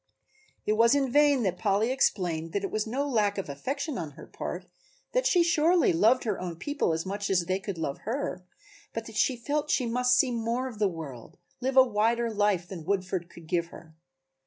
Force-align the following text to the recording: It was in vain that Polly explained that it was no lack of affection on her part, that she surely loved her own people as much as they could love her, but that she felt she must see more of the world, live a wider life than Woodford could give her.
It 0.65 0.73
was 0.73 0.95
in 0.95 1.11
vain 1.11 1.43
that 1.43 1.59
Polly 1.59 1.91
explained 1.91 2.53
that 2.53 2.63
it 2.63 2.71
was 2.71 2.87
no 2.87 3.07
lack 3.07 3.37
of 3.37 3.49
affection 3.49 3.99
on 3.99 4.13
her 4.13 4.25
part, 4.25 4.65
that 5.11 5.27
she 5.27 5.43
surely 5.43 5.93
loved 5.93 6.23
her 6.23 6.41
own 6.41 6.55
people 6.55 6.91
as 6.91 7.05
much 7.05 7.29
as 7.29 7.45
they 7.45 7.59
could 7.59 7.77
love 7.77 7.99
her, 7.99 8.43
but 8.93 9.05
that 9.05 9.15
she 9.15 9.35
felt 9.35 9.69
she 9.69 9.85
must 9.85 10.17
see 10.17 10.31
more 10.31 10.67
of 10.67 10.79
the 10.79 10.87
world, 10.87 11.37
live 11.59 11.77
a 11.77 11.83
wider 11.83 12.31
life 12.33 12.67
than 12.67 12.83
Woodford 12.83 13.29
could 13.29 13.45
give 13.45 13.67
her. 13.67 13.93